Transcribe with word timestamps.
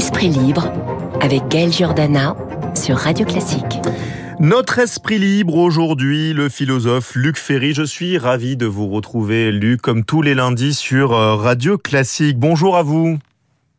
Esprit 0.00 0.30
libre 0.30 0.72
avec 1.20 1.46
Gaël 1.48 1.70
Giordana 1.70 2.34
sur 2.74 2.96
Radio 2.96 3.26
Classique. 3.26 3.80
Notre 4.38 4.78
esprit 4.78 5.18
libre 5.18 5.56
aujourd'hui, 5.56 6.32
le 6.32 6.48
philosophe 6.48 7.14
Luc 7.16 7.36
Ferry. 7.36 7.74
Je 7.74 7.82
suis 7.82 8.16
ravi 8.16 8.56
de 8.56 8.64
vous 8.64 8.88
retrouver, 8.88 9.52
Luc, 9.52 9.82
comme 9.82 10.06
tous 10.06 10.22
les 10.22 10.34
lundis 10.34 10.72
sur 10.72 11.12
euh, 11.12 11.34
Radio 11.34 11.76
Classique. 11.76 12.38
Bonjour 12.38 12.78
à 12.78 12.82
vous. 12.82 13.18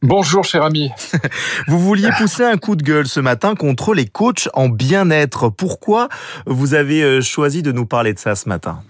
Bonjour 0.03 0.43
cher 0.43 0.63
ami. 0.63 0.91
Vous 1.67 1.79
vouliez 1.79 2.09
pousser 2.19 2.43
un 2.43 2.57
coup 2.57 2.75
de 2.75 2.83
gueule 2.83 3.07
ce 3.07 3.19
matin 3.19 3.55
contre 3.55 3.95
les 3.95 4.05
coachs 4.05 4.47
en 4.53 4.69
bien-être. 4.69 5.49
Pourquoi 5.49 6.07
vous 6.45 6.75
avez 6.75 7.01
euh, 7.01 7.21
choisi 7.21 7.63
de 7.63 7.71
nous 7.71 7.87
parler 7.87 8.13
de 8.13 8.19
ça 8.19 8.35
ce 8.35 8.47
matin? 8.47 8.83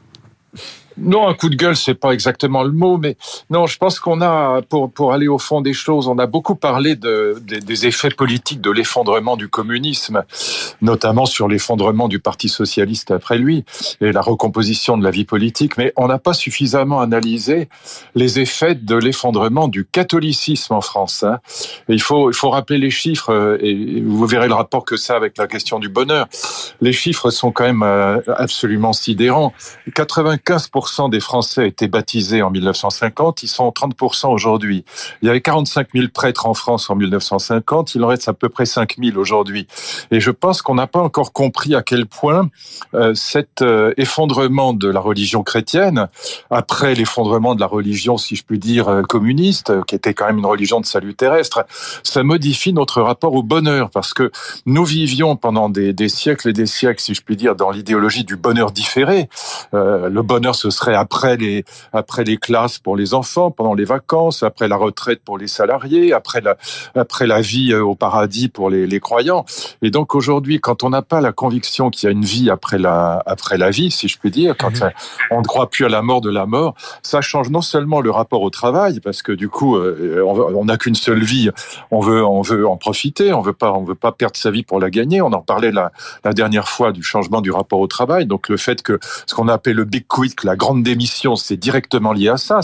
Non, 0.98 1.28
un 1.28 1.34
coup 1.34 1.50
de 1.50 1.56
gueule, 1.56 1.76
c'est 1.76 1.96
pas 1.96 2.12
exactement 2.12 2.64
le 2.64 2.72
mot, 2.72 2.98
mais 2.98 3.18
non, 3.50 3.68
je 3.68 3.78
pense 3.78 4.00
qu'on 4.00 4.22
a, 4.22 4.62
pour, 4.62 4.92
pour 4.92 5.14
aller 5.14 5.28
au 5.28 5.38
fond 5.38 5.62
des 5.62 5.74
choses, 5.74 6.08
on 6.08 6.18
a 6.18 6.26
beaucoup 6.26 6.56
parlé 6.56 6.96
de, 6.96 7.42
des 7.46 7.88
effets 7.88 8.10
politiques 8.10 8.62
de 8.62 8.72
l'effondrement 8.72 9.38
du 9.38 9.48
communisme, 9.48 10.24
notamment 10.82 11.26
sur 11.26 11.48
l'effondrement 11.48 12.08
du 12.08 12.20
Parti 12.20 12.50
socialiste 12.50 13.12
après 13.12 13.38
lui 13.38 13.64
et 14.02 14.12
la 14.12 14.22
recomposition 14.22 14.98
de 14.98 15.04
la 15.04 15.12
vie 15.12 15.26
politique, 15.26 15.78
mais 15.78 15.94
on 15.96 16.08
n'a 16.08 16.20
pas 16.20 16.34
suffisamment 16.34 17.02
analysé 17.02 17.70
les 18.16 18.40
effets 18.40 18.76
de 18.76 18.96
l'effondrement 18.96 19.68
du 19.68 19.86
catholicisme 19.86 20.74
en 20.74 20.82
France. 20.82 21.24
Hein. 21.24 21.40
il 21.90 22.02
faut, 22.02 22.32
il 22.32 22.36
faut 22.36 22.50
rappeler 22.50 22.78
les 22.78 22.90
chiffres 22.90 23.32
euh, 23.32 23.58
et 23.62 24.02
vous 24.02 24.26
verrez 24.26 24.48
le 24.48 24.54
rapport 24.54 24.86
que 24.86 24.98
ça 24.98 25.16
avec 25.16 25.38
la 25.38 25.48
question 25.48 25.80
du 25.80 25.90
bonheur. 25.90 26.28
Les 26.82 26.94
chiffres 26.94 27.30
sont 27.30 27.52
quand 27.52 27.66
même 27.66 27.84
euh, 27.84 28.20
absolument 28.36 28.94
sidérants. 28.94 29.54
95% 29.90 30.81
des 31.10 31.20
Français 31.20 31.68
étaient 31.68 31.88
baptisés 31.88 32.42
en 32.42 32.52
1950, 32.52 33.44
ils 33.44 33.48
sont 33.48 33.70
30% 33.70 34.28
aujourd'hui. 34.34 34.84
Il 35.22 35.28
y 35.28 35.30
avait 35.30 35.42
45 35.42 35.88
000 35.94 36.08
prêtres 36.14 36.46
en 36.46 36.54
France 36.54 36.90
en 36.90 36.96
1950, 36.96 37.96
il 37.96 38.04
en 38.04 38.08
reste 38.08 38.28
à 38.28 38.34
peu 38.34 38.50
près 38.50 38.66
5 38.66 38.96
000 39.02 39.18
aujourd'hui. 39.18 39.68
Et 40.12 40.20
je 40.20 40.32
pense 40.32 40.62
qu'on 40.62 40.76
n'a 40.76 40.88
pas 40.88 41.00
encore 41.00 41.34
compris 41.34 41.76
à 41.76 41.82
quel 41.82 42.06
point 42.06 42.50
euh, 42.94 43.14
cet 43.14 43.62
euh, 43.62 43.94
effondrement 43.98 44.74
de 44.74 44.88
la 44.88 45.00
religion 45.00 45.44
chrétienne, 45.44 46.08
après 46.50 46.96
l'effondrement 46.96 47.56
de 47.56 47.60
la 47.60 47.68
religion, 47.68 48.18
si 48.18 48.36
je 48.36 48.44
puis 48.44 48.60
dire, 48.60 48.88
euh, 48.90 49.02
communiste, 49.04 49.72
qui 49.86 49.96
était 49.96 50.14
quand 50.14 50.26
même 50.26 50.40
une 50.40 50.46
religion 50.46 50.80
de 50.80 50.86
salut 50.86 51.14
terrestre, 51.14 51.66
ça 52.04 52.24
modifie 52.24 52.74
notre 52.74 53.02
rapport 53.02 53.34
au 53.34 53.44
bonheur, 53.44 53.90
parce 53.92 54.14
que 54.14 54.32
nous 54.66 54.86
vivions 54.86 55.36
pendant 55.36 55.70
des, 55.70 55.94
des 55.94 56.10
siècles 56.10 56.50
et 56.50 56.54
des 56.54 56.66
siècles, 56.66 57.02
si 57.02 57.14
je 57.14 57.22
puis 57.22 57.36
dire, 57.36 57.56
dans 57.56 57.70
l'idéologie 57.70 58.24
du 58.24 58.36
bonheur 58.36 58.72
différé. 58.72 59.30
le 59.74 60.22
bonheur 60.22 60.56
se 60.56 60.70
serait 60.72 60.96
après 60.96 61.38
les 61.38 61.64
après 61.94 62.24
les 62.24 62.38
classes 62.38 62.80
pour 62.80 62.96
les 62.96 63.14
enfants, 63.14 63.52
pendant 63.52 63.74
les 63.74 63.86
vacances, 63.86 64.44
après 64.44 64.68
la 64.68 64.76
retraite 64.76 65.22
pour 65.24 65.38
les 65.38 65.48
salariés, 65.48 66.14
après 66.14 66.42
la 66.42 66.58
après 66.96 67.28
la 67.28 67.42
vie 67.42 67.74
euh, 67.74 67.84
au 67.84 67.96
paradis 67.96 68.50
pour 68.50 68.70
les, 68.70 68.88
les 68.88 69.00
croyants. 69.00 69.46
Et 69.82 69.92
donc 69.92 70.16
aujourd'hui, 70.16 70.60
quand 70.60 70.84
on 70.84 70.90
n'a 70.90 71.02
pas 71.02 71.22
la 71.22 71.32
conviction 71.32 71.90
qu'il 71.90 72.08
y 72.08 72.10
a 72.10 72.12
une 72.12 72.26
vie 72.26 72.50
après 72.50 72.78
la 72.78 73.22
après 73.26 73.58
la 73.58 73.70
vie, 73.70 73.92
si 73.92 74.08
je 74.08 74.18
puis 74.18 74.32
dire, 74.32 74.56
quand 74.58 74.82
mhm. 74.82 74.92
on 75.32 75.42
ne 75.42 75.46
croit 75.46 75.70
plus 75.70 75.86
à 75.86 75.90
la 75.90 76.02
mort 76.02 76.22
de 76.22 76.30
la 76.30 76.46
mort, 76.46 76.76
ça 77.04 77.22
change 77.22 77.50
non 77.50 77.62
seulement 77.62 78.02
le 78.02 78.12
rapport 78.12 78.42
au 78.42 78.50
travail, 78.50 79.00
parce 79.00 79.22
que 79.22 79.32
du 79.32 79.50
coup, 79.50 79.76
euh, 79.76 80.24
on 80.26 80.66
n'a 80.66 80.78
qu'une 80.78 80.96
seule 80.96 81.24
vie, 81.24 81.50
on 81.92 82.00
veut 82.00 82.24
on 82.26 82.42
veut 82.42 82.68
en 82.68 82.78
profiter, 82.78 83.34
on 83.34 83.42
veut 83.42 83.54
pas 83.54 83.72
on 83.72 83.84
veut 83.84 83.96
pas 83.96 84.12
perdre 84.12 84.38
sa 84.38 84.52
vie 84.52 84.64
pour 84.64 84.80
la 84.80 84.90
gagner. 84.90 85.22
On 85.22 85.34
en 85.34 85.42
parlait 85.42 85.72
la, 85.72 85.92
la 86.24 86.34
dernière 86.34 86.70
fois 86.70 86.92
du 86.92 87.04
changement 87.04 87.42
du 87.42 87.52
rapport 87.52 87.80
au 87.80 87.88
travail, 87.88 88.26
donc 88.26 88.50
le 88.50 88.58
fait 88.58 88.82
que 88.82 89.00
ce 89.26 89.36
qu'on 89.36 89.48
appelle 89.48 89.76
le 89.76 89.86
big 89.86 90.06
quit, 90.08 90.36
la 90.44 90.56
grande 90.62 90.84
démission, 90.84 91.36
c'est 91.36 91.58
directement 91.58 92.14
lié 92.14 92.30
à 92.30 92.38
ça. 92.38 92.60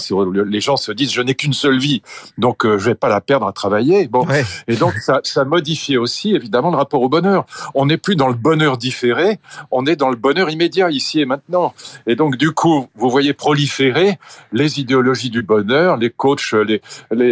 Les 0.45 0.61
gens 0.61 0.77
se 0.77 0.91
disent, 0.91 1.11
je 1.11 1.23
n'ai 1.23 1.33
qu'une 1.33 1.53
seule 1.53 1.79
vie, 1.79 2.03
donc 2.37 2.63
euh, 2.63 2.77
je 2.77 2.85
vais 2.91 2.95
pas 2.95 3.09
la 3.09 3.21
perdre 3.21 3.47
à 3.47 3.53
travailler. 3.53 4.07
Bon, 4.07 4.23
et 4.67 4.75
donc 4.75 4.93
ça, 4.99 5.19
ça 5.23 5.45
modifie 5.45 5.97
aussi 5.97 6.35
évidemment 6.35 6.69
le 6.69 6.77
rapport 6.77 7.01
au 7.01 7.09
bonheur. 7.09 7.47
On 7.73 7.87
n'est 7.87 7.97
plus 7.97 8.15
dans 8.15 8.27
le 8.27 8.35
bonheur 8.35 8.77
différé, 8.77 9.39
on 9.71 9.87
est 9.87 9.95
dans 9.95 10.11
le 10.11 10.15
bonheur 10.15 10.51
immédiat 10.51 10.91
ici 10.91 11.21
et 11.21 11.25
maintenant. 11.25 11.73
Et 12.05 12.15
donc 12.15 12.37
du 12.37 12.51
coup, 12.51 12.85
vous 12.93 13.09
voyez 13.09 13.33
proliférer 13.33 14.19
les 14.51 14.79
idéologies 14.79 15.31
du 15.31 15.41
bonheur, 15.41 15.97
les 15.97 16.11
coachs, 16.11 16.53
les 16.53 16.81
les 17.09 17.31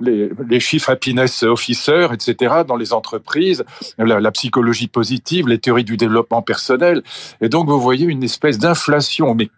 les, 0.00 0.30
les 0.48 0.60
chiffres 0.60 0.88
happiness 0.88 1.42
officers, 1.42 2.08
etc. 2.14 2.62
dans 2.66 2.76
les 2.76 2.94
entreprises, 2.94 3.62
la, 3.98 4.20
la 4.20 4.30
psychologie 4.30 4.88
positive, 4.88 5.48
les 5.48 5.58
théories 5.58 5.84
du 5.84 5.98
développement 5.98 6.40
personnel. 6.40 7.02
Et 7.42 7.50
donc 7.50 7.68
vous 7.68 7.80
voyez 7.80 8.06
une 8.06 8.24
espèce 8.24 8.58
d'inflation, 8.58 9.34
mais 9.34 9.50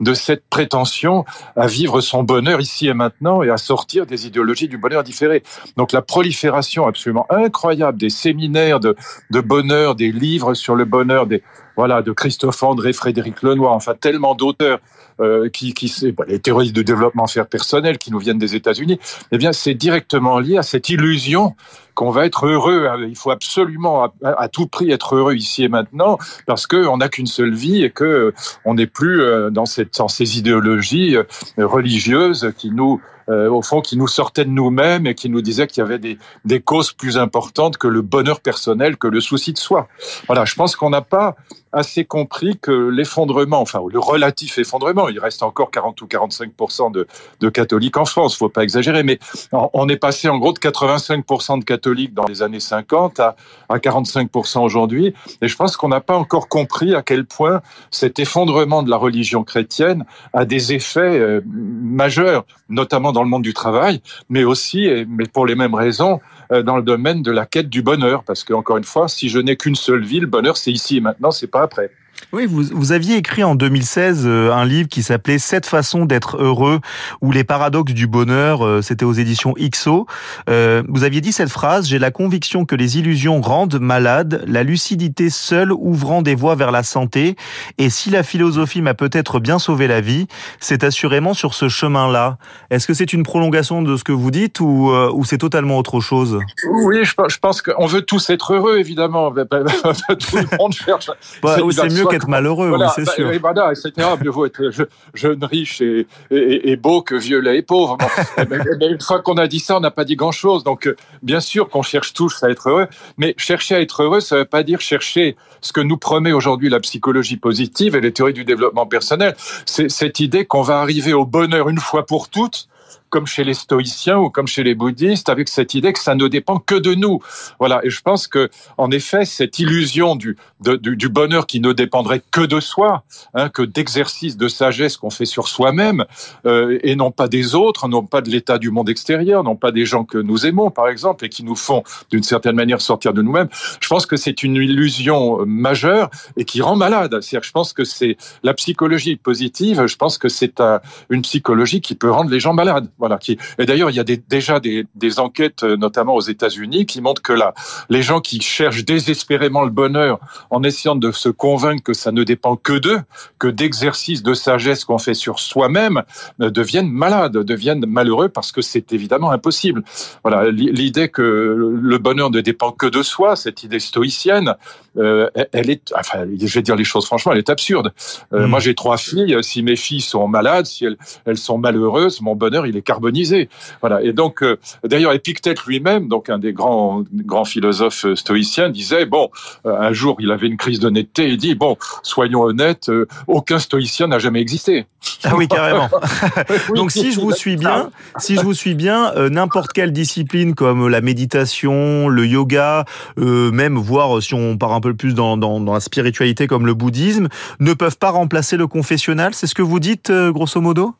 de 0.00 0.14
cette 0.14 0.44
prétention 0.48 1.24
à 1.56 1.66
vivre 1.66 2.00
son 2.00 2.22
bonheur 2.22 2.60
ici 2.60 2.88
et 2.88 2.94
maintenant 2.94 3.42
et 3.42 3.50
à 3.50 3.56
sortir 3.56 4.06
des 4.06 4.26
idéologies 4.26 4.68
du 4.68 4.78
bonheur 4.78 5.02
différé. 5.02 5.42
Donc 5.76 5.92
la 5.92 6.02
prolifération 6.02 6.86
absolument 6.86 7.26
incroyable 7.30 7.98
des 7.98 8.10
séminaires 8.10 8.80
de, 8.80 8.96
de 9.30 9.40
bonheur, 9.40 9.94
des 9.94 10.12
livres 10.12 10.54
sur 10.54 10.74
le 10.74 10.84
bonheur, 10.84 11.26
des, 11.26 11.42
voilà, 11.76 12.02
de 12.02 12.12
Christophe 12.12 12.62
André, 12.62 12.92
Frédéric 12.92 13.42
Lenoir, 13.42 13.72
enfin 13.72 13.94
tellement 13.98 14.34
d'auteurs 14.34 14.80
euh, 15.20 15.48
qui, 15.48 15.72
qui 15.72 15.92
les 16.26 16.38
théories 16.40 16.72
de 16.72 16.82
développement 16.82 17.26
personnel 17.50 17.96
qui 17.96 18.10
nous 18.10 18.18
viennent 18.18 18.38
des 18.38 18.54
États-Unis, 18.54 18.98
eh 19.32 19.38
bien 19.38 19.52
c'est 19.52 19.74
directement 19.74 20.38
lié 20.38 20.58
à 20.58 20.62
cette 20.62 20.88
illusion 20.88 21.54
qu'on 21.94 22.10
va 22.10 22.26
être 22.26 22.46
heureux. 22.46 22.88
Il 23.08 23.16
faut 23.16 23.30
absolument 23.30 24.12
à, 24.22 24.48
tout 24.48 24.66
prix 24.66 24.90
être 24.90 25.16
heureux 25.16 25.34
ici 25.34 25.64
et 25.64 25.68
maintenant 25.68 26.18
parce 26.46 26.66
que 26.66 26.86
on 26.86 26.98
n'a 26.98 27.08
qu'une 27.08 27.26
seule 27.26 27.54
vie 27.54 27.82
et 27.82 27.90
que 27.90 28.34
on 28.64 28.74
n'est 28.74 28.86
plus 28.86 29.22
euh, 29.22 29.50
dans, 29.50 29.64
cette, 29.64 29.96
dans 29.96 30.08
ces 30.08 30.38
idéologies 30.38 31.16
euh, 31.16 31.24
religieuses 31.66 32.52
qui 32.58 32.70
nous 32.70 33.00
euh, 33.28 33.50
au 33.50 33.62
fond, 33.62 33.80
qui 33.80 33.96
nous 33.96 34.08
sortaient 34.08 34.44
de 34.44 34.50
nous-mêmes 34.50 35.06
et 35.06 35.14
qui 35.14 35.28
nous 35.28 35.42
disaient 35.42 35.66
qu'il 35.66 35.82
y 35.82 35.86
avait 35.86 35.98
des, 35.98 36.60
causes 36.60 36.92
plus 36.92 37.18
importantes 37.18 37.76
que 37.76 37.88
le 37.88 38.02
bonheur 38.02 38.40
personnel, 38.40 38.96
que 38.96 39.08
le 39.08 39.20
souci 39.20 39.52
de 39.52 39.58
soi. 39.58 39.88
Voilà, 40.26 40.44
je 40.44 40.54
pense 40.54 40.76
qu'on 40.76 40.90
n'a 40.90 41.02
pas 41.02 41.36
assez 41.72 42.04
compris 42.04 42.58
que 42.58 42.70
l'effondrement, 42.70 43.60
enfin 43.60 43.80
le 43.90 43.98
relatif 43.98 44.58
effondrement, 44.58 45.08
il 45.08 45.18
reste 45.18 45.42
encore 45.42 45.70
40 45.70 46.00
ou 46.00 46.06
45 46.06 46.50
de, 46.92 47.06
de 47.40 47.48
catholiques 47.50 47.98
en 47.98 48.06
France, 48.06 48.36
faut 48.36 48.48
pas 48.48 48.62
exagérer, 48.62 49.02
mais 49.02 49.18
on 49.52 49.88
est 49.88 49.96
passé 49.96 50.28
en 50.28 50.38
gros 50.38 50.52
de 50.52 50.58
85 50.58 51.58
de 51.58 51.64
catholiques 51.64 52.14
dans 52.14 52.24
les 52.24 52.42
années 52.42 52.60
50 52.60 53.20
à, 53.20 53.36
à 53.68 53.78
45 53.78 54.30
aujourd'hui, 54.56 55.14
et 55.42 55.48
je 55.48 55.56
pense 55.56 55.76
qu'on 55.76 55.88
n'a 55.88 56.00
pas 56.00 56.16
encore 56.16 56.48
compris 56.48 56.94
à 56.94 57.02
quel 57.02 57.26
point 57.26 57.60
cet 57.90 58.18
effondrement 58.18 58.82
de 58.82 58.90
la 58.90 58.96
religion 58.96 59.44
chrétienne 59.44 60.04
a 60.32 60.44
des 60.44 60.72
effets 60.72 61.00
euh, 61.00 61.40
majeurs, 61.46 62.44
notamment 62.68 63.12
dans 63.12 63.15
le 63.22 63.28
monde 63.28 63.42
du 63.42 63.54
travail, 63.54 64.00
mais 64.28 64.44
aussi, 64.44 64.88
mais 65.08 65.26
pour 65.26 65.46
les 65.46 65.54
mêmes 65.54 65.74
raisons, 65.74 66.20
euh, 66.52 66.62
dans 66.62 66.76
le 66.76 66.82
domaine 66.82 67.22
de 67.22 67.32
la 67.32 67.44
quête 67.44 67.68
du 67.68 67.82
bonheur. 67.82 68.22
Parce 68.22 68.44
que, 68.44 68.52
encore 68.52 68.76
une 68.76 68.84
fois, 68.84 69.08
si 69.08 69.28
je 69.28 69.38
n'ai 69.40 69.56
qu'une 69.56 69.74
seule 69.74 70.04
vie, 70.04 70.20
le 70.20 70.26
bonheur, 70.26 70.56
c'est 70.56 70.70
ici 70.70 70.98
et 70.98 71.00
maintenant, 71.00 71.32
c'est 71.32 71.48
pas 71.48 71.62
après. 71.62 71.90
Oui, 72.32 72.46
vous, 72.46 72.64
vous 72.72 72.92
aviez 72.92 73.16
écrit 73.16 73.44
en 73.44 73.54
2016 73.54 74.24
euh, 74.26 74.52
un 74.52 74.64
livre 74.64 74.88
qui 74.88 75.02
s'appelait 75.02 75.38
Sept 75.38 75.64
façons 75.64 76.06
d'être 76.06 76.36
heureux 76.38 76.80
ou 77.20 77.30
les 77.30 77.44
paradoxes 77.44 77.94
du 77.94 78.06
bonheur. 78.06 78.66
Euh, 78.66 78.82
c'était 78.82 79.04
aux 79.04 79.12
éditions 79.12 79.54
XO. 79.58 80.06
Euh, 80.50 80.82
vous 80.88 81.04
aviez 81.04 81.20
dit 81.20 81.32
cette 81.32 81.50
phrase 81.50 81.86
J'ai 81.86 82.00
la 82.00 82.10
conviction 82.10 82.64
que 82.64 82.74
les 82.74 82.98
illusions 82.98 83.40
rendent 83.40 83.78
malade, 83.78 84.42
la 84.46 84.64
lucidité 84.64 85.30
seule 85.30 85.72
ouvrant 85.72 86.20
des 86.20 86.34
voies 86.34 86.56
vers 86.56 86.72
la 86.72 86.82
santé. 86.82 87.36
Et 87.78 87.90
si 87.90 88.10
la 88.10 88.24
philosophie 88.24 88.82
m'a 88.82 88.94
peut-être 88.94 89.38
bien 89.38 89.58
sauvé 89.60 89.86
la 89.86 90.00
vie, 90.00 90.26
c'est 90.58 90.82
assurément 90.82 91.32
sur 91.32 91.54
ce 91.54 91.68
chemin-là. 91.68 92.38
Est-ce 92.70 92.88
que 92.88 92.94
c'est 92.94 93.12
une 93.12 93.22
prolongation 93.22 93.82
de 93.82 93.96
ce 93.96 94.02
que 94.02 94.12
vous 94.12 94.30
dites 94.32 94.58
ou, 94.60 94.90
ou 94.90 95.24
c'est 95.24 95.38
totalement 95.38 95.78
autre 95.78 96.00
chose? 96.00 96.40
Oui, 96.84 97.04
je, 97.04 97.38
pense 97.38 97.62
qu'on 97.62 97.86
veut 97.86 98.02
tous 98.02 98.30
être 98.30 98.54
heureux, 98.54 98.78
évidemment. 98.78 99.30
Tout 99.32 100.36
le 100.36 100.58
monde 100.58 100.72
cherche. 100.72 101.10
Bah, 101.42 101.56
c'est 101.70 101.92
mieux 101.92 102.05
qu'être 102.06 102.28
malheureux, 102.28 102.70
oui, 102.70 102.86
c'est 102.94 103.04
bah, 103.04 103.12
sûr. 103.12 103.32
Et 103.32 103.38
voilà, 103.38 103.72
etc. 103.72 104.08
Mieux 104.22 104.30
vaut 104.30 104.46
être 104.46 104.70
jeune, 105.14 105.44
riche 105.44 105.80
et, 105.80 106.06
et, 106.30 106.76
beau 106.76 107.02
que 107.02 107.14
vieux, 107.14 107.40
laid 107.40 107.56
et 107.56 107.62
pauvre. 107.62 107.96
mais, 108.50 108.58
une 108.88 109.00
fois 109.00 109.20
qu'on 109.20 109.36
a 109.36 109.46
dit 109.46 109.60
ça, 109.60 109.76
on 109.76 109.80
n'a 109.80 109.90
pas 109.90 110.04
dit 110.04 110.16
grand-chose. 110.16 110.64
Donc, 110.64 110.86
euh, 110.86 110.96
bien 111.22 111.40
sûr 111.40 111.68
qu'on 111.68 111.82
cherche 111.82 112.12
tous 112.12 112.42
à 112.42 112.50
être 112.50 112.68
heureux, 112.68 112.86
mais 113.16 113.34
chercher 113.36 113.74
à 113.74 113.80
être 113.80 114.02
heureux, 114.02 114.20
ça 114.20 114.36
ne 114.36 114.40
veut 114.40 114.46
pas 114.46 114.62
dire 114.62 114.80
chercher 114.80 115.36
ce 115.60 115.72
que 115.72 115.80
nous 115.80 115.96
promet 115.96 116.32
aujourd'hui 116.32 116.68
la 116.68 116.80
psychologie 116.80 117.36
positive 117.36 117.96
et 117.96 118.00
les 118.00 118.12
théories 118.12 118.32
du 118.32 118.44
développement 118.44 118.86
personnel. 118.86 119.34
C'est 119.64 119.90
cette 119.90 120.20
idée 120.20 120.44
qu'on 120.44 120.62
va 120.62 120.80
arriver 120.80 121.12
au 121.12 121.26
bonheur 121.26 121.68
une 121.68 121.80
fois 121.80 122.06
pour 122.06 122.28
toutes 122.28 122.68
comme 123.16 123.26
chez 123.26 123.44
les 123.44 123.54
stoïciens 123.54 124.18
ou 124.18 124.28
comme 124.28 124.46
chez 124.46 124.62
les 124.62 124.74
bouddhistes, 124.74 125.30
avec 125.30 125.48
cette 125.48 125.72
idée 125.72 125.94
que 125.94 125.98
ça 125.98 126.14
ne 126.14 126.28
dépend 126.28 126.58
que 126.58 126.74
de 126.74 126.92
nous. 126.94 127.20
Voilà. 127.58 127.80
Et 127.82 127.88
je 127.88 128.02
pense 128.02 128.26
que, 128.26 128.50
en 128.76 128.90
effet, 128.90 129.24
cette 129.24 129.58
illusion 129.58 130.16
du, 130.16 130.36
du, 130.60 131.08
bonheur 131.08 131.46
qui 131.46 131.60
ne 131.60 131.72
dépendrait 131.72 132.20
que 132.30 132.42
de 132.42 132.60
soi, 132.60 133.04
hein, 133.32 133.48
que 133.48 133.62
d'exercice 133.62 134.36
de 134.36 134.48
sagesse 134.48 134.98
qu'on 134.98 135.08
fait 135.08 135.24
sur 135.24 135.48
soi-même, 135.48 136.04
euh, 136.44 136.78
et 136.82 136.94
non 136.94 137.10
pas 137.10 137.26
des 137.26 137.54
autres, 137.54 137.88
non 137.88 138.04
pas 138.04 138.20
de 138.20 138.28
l'état 138.28 138.58
du 138.58 138.70
monde 138.70 138.90
extérieur, 138.90 139.42
non 139.44 139.56
pas 139.56 139.72
des 139.72 139.86
gens 139.86 140.04
que 140.04 140.18
nous 140.18 140.44
aimons, 140.44 140.70
par 140.70 140.88
exemple, 140.88 141.24
et 141.24 141.30
qui 141.30 141.42
nous 141.42 141.56
font, 141.56 141.84
d'une 142.10 142.22
certaine 142.22 142.54
manière, 142.54 142.82
sortir 142.82 143.14
de 143.14 143.22
nous-mêmes. 143.22 143.48
Je 143.80 143.88
pense 143.88 144.04
que 144.04 144.16
c'est 144.16 144.42
une 144.42 144.56
illusion 144.56 145.38
majeure 145.46 146.10
et 146.36 146.44
qui 146.44 146.60
rend 146.60 146.76
malade. 146.76 147.18
C'est-à-dire, 147.22 147.48
je 147.48 147.52
pense 147.52 147.72
que 147.72 147.84
c'est 147.84 148.18
la 148.42 148.52
psychologie 148.52 149.16
positive. 149.16 149.86
Je 149.86 149.96
pense 149.96 150.18
que 150.18 150.28
c'est 150.28 150.60
une 151.08 151.22
psychologie 151.22 151.80
qui 151.80 151.94
peut 151.94 152.10
rendre 152.10 152.30
les 152.30 152.40
gens 152.40 152.52
malades. 152.52 152.90
malade. 152.98 153.05
Voilà. 153.06 153.18
Qui, 153.18 153.38
et 153.58 153.66
d'ailleurs, 153.66 153.90
il 153.90 153.96
y 153.96 154.00
a 154.00 154.04
des, 154.04 154.16
déjà 154.16 154.58
des, 154.58 154.84
des, 154.96 155.20
enquêtes, 155.20 155.62
euh, 155.62 155.76
notamment 155.76 156.14
aux 156.16 156.20
États-Unis, 156.20 156.86
qui 156.86 157.00
montrent 157.00 157.22
que 157.22 157.32
là, 157.32 157.54
les 157.88 158.02
gens 158.02 158.20
qui 158.20 158.40
cherchent 158.40 158.84
désespérément 158.84 159.62
le 159.62 159.70
bonheur 159.70 160.18
en 160.50 160.64
essayant 160.64 160.96
de 160.96 161.12
se 161.12 161.28
convaincre 161.28 161.84
que 161.84 161.94
ça 161.94 162.10
ne 162.10 162.24
dépend 162.24 162.56
que 162.56 162.72
d'eux, 162.72 163.00
que 163.38 163.46
d'exercices 163.46 164.24
de 164.24 164.34
sagesse 164.34 164.84
qu'on 164.84 164.98
fait 164.98 165.14
sur 165.14 165.38
soi-même, 165.38 166.02
euh, 166.40 166.50
deviennent 166.50 166.90
malades, 166.90 167.36
deviennent 167.36 167.86
malheureux 167.86 168.28
parce 168.28 168.50
que 168.50 168.60
c'est 168.60 168.92
évidemment 168.92 169.30
impossible. 169.30 169.84
Voilà. 170.24 170.50
L'idée 170.50 171.08
que 171.08 171.22
le 171.22 171.98
bonheur 171.98 172.30
ne 172.30 172.40
dépend 172.40 172.72
que 172.72 172.86
de 172.86 173.02
soi, 173.04 173.36
cette 173.36 173.62
idée 173.62 173.78
stoïcienne, 173.78 174.56
euh, 174.98 175.28
elle 175.52 175.70
est, 175.70 175.92
enfin, 175.96 176.26
je 176.40 176.54
vais 176.54 176.62
dire 176.62 176.76
les 176.76 176.84
choses 176.84 177.06
franchement, 177.06 177.32
elle 177.32 177.38
est 177.38 177.50
absurde. 177.50 177.92
Euh, 178.32 178.46
hmm. 178.46 178.50
Moi, 178.50 178.60
j'ai 178.60 178.74
trois 178.74 178.96
filles. 178.96 179.36
Si 179.42 179.62
mes 179.62 179.76
filles 179.76 180.00
sont 180.00 180.26
malades, 180.28 180.66
si 180.66 180.84
elles, 180.84 180.96
elles 181.24 181.38
sont 181.38 181.58
malheureuses, 181.58 182.20
mon 182.20 182.34
bonheur, 182.34 182.66
il 182.66 182.76
est 182.76 182.85
carbonisé. 182.86 183.48
Voilà. 183.80 184.02
Et 184.02 184.12
donc, 184.12 184.42
euh, 184.42 184.58
d'ailleurs, 184.84 185.12
Épictète 185.12 185.64
lui-même, 185.66 186.08
donc 186.08 186.30
un 186.30 186.38
des 186.38 186.52
grands 186.52 187.02
grands 187.12 187.44
philosophes 187.44 188.06
stoïciens, 188.14 188.70
disait 188.70 189.04
bon, 189.04 189.30
un 189.64 189.92
jour, 189.92 190.16
il 190.20 190.30
avait 190.30 190.46
une 190.46 190.56
crise 190.56 190.80
d'honnêteté. 190.80 191.28
Il 191.28 191.36
dit 191.36 191.54
bon, 191.54 191.76
soyons 192.02 192.42
honnêtes, 192.42 192.90
aucun 193.26 193.58
stoïcien 193.58 194.06
n'a 194.06 194.18
jamais 194.18 194.40
existé. 194.40 194.86
Ah 195.24 195.36
oui, 195.36 195.48
carrément. 195.48 195.88
donc, 196.74 196.90
si 196.90 197.12
je 197.12 197.20
vous 197.20 197.32
suis 197.32 197.56
bien, 197.56 197.90
si 198.18 198.36
je 198.36 198.40
vous 198.40 198.54
suis 198.54 198.74
bien, 198.74 199.12
n'importe 199.28 199.72
quelle 199.72 199.92
discipline 199.92 200.54
comme 200.54 200.88
la 200.88 201.00
méditation, 201.00 202.08
le 202.08 202.26
yoga, 202.26 202.84
même 203.16 203.76
voir 203.76 204.22
si 204.22 204.34
on 204.34 204.56
part 204.56 204.72
un 204.72 204.80
peu 204.80 204.94
plus 204.94 205.14
dans, 205.14 205.36
dans, 205.36 205.60
dans 205.60 205.74
la 205.74 205.80
spiritualité 205.80 206.46
comme 206.46 206.66
le 206.66 206.74
bouddhisme, 206.74 207.28
ne 207.60 207.74
peuvent 207.74 207.98
pas 207.98 208.10
remplacer 208.10 208.56
le 208.56 208.66
confessionnal 208.66 209.34
C'est 209.34 209.46
ce 209.46 209.54
que 209.54 209.62
vous 209.62 209.80
dites, 209.80 210.10
euh, 210.10 210.32
grosso 210.32 210.60
modo? 210.60 210.94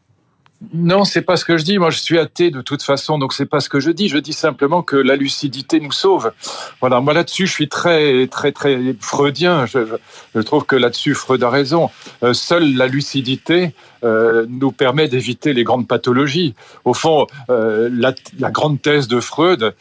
Non, 0.72 1.04
c'est 1.04 1.22
pas 1.22 1.36
ce 1.36 1.44
que 1.44 1.58
je 1.58 1.64
dis. 1.64 1.78
Moi, 1.78 1.90
je 1.90 1.98
suis 1.98 2.18
athée 2.18 2.50
de 2.50 2.62
toute 2.62 2.82
façon, 2.82 3.18
donc 3.18 3.34
c'est 3.34 3.46
pas 3.46 3.60
ce 3.60 3.68
que 3.68 3.78
je 3.78 3.90
dis. 3.90 4.08
Je 4.08 4.18
dis 4.18 4.32
simplement 4.32 4.82
que 4.82 4.96
la 4.96 5.14
lucidité 5.16 5.80
nous 5.80 5.92
sauve. 5.92 6.32
Voilà. 6.80 7.00
Moi, 7.00 7.12
là-dessus, 7.12 7.46
je 7.46 7.52
suis 7.52 7.68
très, 7.68 8.26
très, 8.26 8.52
très 8.52 8.94
freudien. 9.00 9.66
Je, 9.66 10.40
trouve 10.40 10.64
que 10.64 10.76
là-dessus, 10.76 11.14
Freud 11.14 11.42
a 11.42 11.50
raison. 11.50 11.90
Euh, 12.22 12.32
seule 12.32 12.74
la 12.74 12.86
lucidité 12.86 13.74
euh, 14.04 14.46
nous 14.48 14.72
permet 14.72 15.08
d'éviter 15.08 15.52
les 15.52 15.64
grandes 15.64 15.88
pathologies. 15.88 16.54
Au 16.84 16.94
fond, 16.94 17.26
euh, 17.50 17.88
la, 17.92 18.50
grande 18.50 18.80
thèse 18.80 19.08
de 19.08 19.20
Freud, 19.20 19.74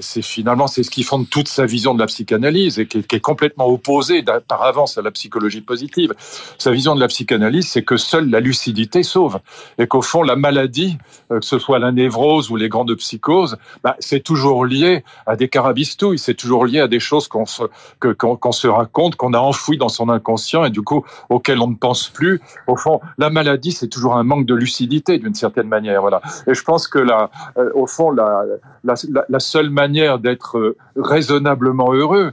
c'est 0.00 0.22
finalement 0.22 0.66
c'est 0.66 0.82
ce 0.82 0.90
qui 0.90 1.02
fonde 1.02 1.28
toute 1.28 1.48
sa 1.48 1.66
vision 1.66 1.94
de 1.94 2.00
la 2.00 2.06
psychanalyse 2.06 2.78
et 2.78 2.86
qui 2.86 2.98
est, 2.98 3.20
complètement 3.20 3.66
opposée 3.66 4.22
par 4.46 4.62
avance 4.62 4.98
à 4.98 5.02
la 5.02 5.10
psychologie 5.10 5.60
positive. 5.60 6.14
Sa 6.58 6.70
vision 6.70 6.94
de 6.94 7.00
la 7.00 7.08
psychanalyse, 7.08 7.68
c'est 7.68 7.82
que 7.82 7.96
seule 7.96 8.30
la 8.30 8.40
lucidité 8.40 9.02
sauve 9.02 9.38
et 9.78 9.86
qu'au 9.86 10.02
fond 10.02 10.22
la 10.22 10.36
maladie, 10.36 10.98
euh, 11.32 11.40
que 11.40 11.46
ce 11.46 11.58
soit 11.58 11.78
la 11.78 11.92
névrose 11.92 12.50
ou 12.50 12.56
les 12.56 12.68
grandes 12.68 12.94
psychoses, 12.94 13.56
bah, 13.82 13.96
c'est 13.98 14.22
toujours 14.22 14.64
lié 14.64 15.04
à 15.26 15.36
des 15.36 15.48
carabistouilles, 15.48 16.18
c'est 16.18 16.34
toujours 16.34 16.66
lié 16.66 16.80
à 16.80 16.88
des 16.88 17.00
choses 17.00 17.28
qu'on 17.28 17.46
se, 17.46 17.62
que, 18.00 18.08
qu'on, 18.12 18.52
se 18.52 18.68
raconte, 18.68 19.16
qu'on 19.16 19.32
a 19.32 19.38
enfouies 19.38 19.78
dans 19.78 19.88
son 19.88 20.08
inconscient 20.08 20.64
et 20.64 20.70
du 20.70 20.82
coup 20.82 21.04
auxquelles 21.28 21.60
on 21.60 21.68
ne 21.68 21.76
pense 21.76 22.08
plus. 22.08 22.40
Au 22.66 22.76
fond, 22.76 23.00
la 23.18 23.30
maladie, 23.30 23.55
c'est 23.64 23.88
toujours 23.88 24.16
un 24.16 24.22
manque 24.22 24.46
de 24.46 24.54
lucidité 24.54 25.18
d'une 25.18 25.34
certaine 25.34 25.68
manière. 25.68 26.00
Voilà. 26.00 26.20
Et 26.46 26.54
je 26.54 26.62
pense 26.62 26.88
que 26.88 26.98
là, 26.98 27.30
euh, 27.58 27.70
au 27.74 27.86
fond, 27.86 28.10
la, 28.10 29.38
seule 29.38 29.70
manière 29.70 30.18
d'être 30.18 30.58
euh, 30.58 30.76
raisonnablement 30.96 31.92
heureux, 31.92 32.32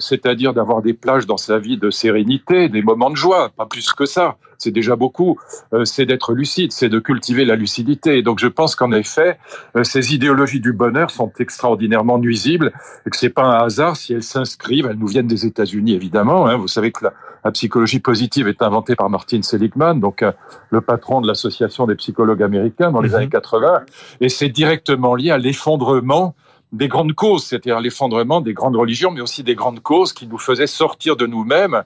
c'est-à-dire 0.00 0.54
d'avoir 0.54 0.82
des 0.82 0.92
plages 0.92 1.26
dans 1.26 1.36
sa 1.36 1.58
vie 1.58 1.78
de 1.78 1.90
sérénité, 1.90 2.68
des 2.68 2.82
moments 2.82 3.10
de 3.10 3.16
joie, 3.16 3.50
pas 3.50 3.66
plus 3.66 3.92
que 3.92 4.06
ça, 4.06 4.36
c'est 4.56 4.72
déjà 4.72 4.96
beaucoup, 4.96 5.38
c'est 5.84 6.04
d'être 6.04 6.32
lucide, 6.32 6.72
c'est 6.72 6.88
de 6.88 6.98
cultiver 6.98 7.44
la 7.44 7.54
lucidité. 7.54 8.18
Et 8.18 8.22
donc 8.22 8.40
je 8.40 8.48
pense 8.48 8.74
qu'en 8.74 8.92
effet, 8.92 9.38
euh, 9.76 9.84
ces 9.84 10.14
idéologies 10.14 10.60
du 10.60 10.72
bonheur 10.72 11.10
sont 11.10 11.32
extraordinairement 11.38 12.18
nuisibles 12.18 12.72
et 13.06 13.10
que 13.10 13.16
c'est 13.16 13.30
pas 13.30 13.44
un 13.44 13.64
hasard 13.64 13.96
si 13.96 14.12
elles 14.12 14.22
s'inscrivent, 14.22 14.86
elles 14.90 14.98
nous 14.98 15.06
viennent 15.06 15.26
des 15.26 15.46
États-Unis 15.46 15.94
évidemment. 15.94 16.46
Hein. 16.46 16.56
Vous 16.56 16.68
savez 16.68 16.90
que 16.90 17.04
la, 17.04 17.12
psychologie 17.52 18.00
positive 18.00 18.48
est 18.48 18.62
inventée 18.62 18.96
par 18.96 19.10
Martin 19.10 19.42
Seligman, 19.42 20.00
donc 20.00 20.22
euh, 20.22 20.32
le 20.70 20.80
patron 20.80 21.20
de 21.20 21.26
l'association 21.26 21.86
des 21.86 21.94
psychologues 21.94 22.42
américains 22.42 22.90
dans 22.90 23.00
les 23.00 23.10
mhm. 23.10 23.14
années 23.14 23.28
80, 23.28 23.82
et 24.20 24.28
c'est 24.28 24.48
directement 24.48 25.14
lié 25.14 25.30
à 25.30 25.38
l'effondrement 25.38 26.34
des 26.72 26.88
grandes 26.88 27.14
causes, 27.14 27.44
c'est-à-dire 27.44 27.80
l'effondrement 27.80 28.40
des 28.40 28.52
grandes 28.52 28.76
religions, 28.76 29.10
mais 29.10 29.20
aussi 29.20 29.42
des 29.42 29.54
grandes 29.54 29.80
causes 29.80 30.12
qui 30.12 30.26
nous 30.26 30.38
faisaient 30.38 30.66
sortir 30.66 31.16
de 31.16 31.26
nous-mêmes 31.26 31.82